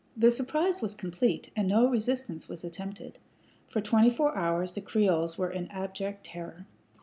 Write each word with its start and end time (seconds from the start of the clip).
The 0.17 0.31
surprise 0.31 0.81
was 0.81 0.95
complete, 0.95 1.51
and 1.55 1.67
no 1.67 1.87
resistance 1.87 2.49
was 2.49 2.63
attempted. 2.63 3.19
For 3.69 3.81
twenty 3.81 4.09
four 4.09 4.35
hours 4.35 4.73
the 4.73 4.81
Creoles 4.81 5.37
were 5.37 5.51
in 5.51 5.67
abject 5.67 6.23
terror. 6.25 6.65